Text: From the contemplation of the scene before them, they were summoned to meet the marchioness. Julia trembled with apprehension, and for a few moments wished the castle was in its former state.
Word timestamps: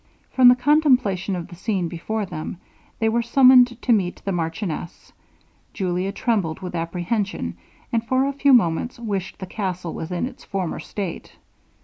From 0.31 0.47
the 0.47 0.55
contemplation 0.55 1.35
of 1.35 1.47
the 1.49 1.55
scene 1.55 1.87
before 1.87 2.25
them, 2.25 2.57
they 2.97 3.07
were 3.07 3.21
summoned 3.21 3.79
to 3.83 3.93
meet 3.93 4.19
the 4.25 4.31
marchioness. 4.31 5.13
Julia 5.75 6.11
trembled 6.11 6.59
with 6.61 6.73
apprehension, 6.73 7.55
and 7.93 8.03
for 8.03 8.25
a 8.25 8.33
few 8.33 8.51
moments 8.51 8.97
wished 8.99 9.37
the 9.37 9.45
castle 9.45 9.93
was 9.93 10.11
in 10.11 10.25
its 10.25 10.43
former 10.43 10.79
state. 10.79 11.33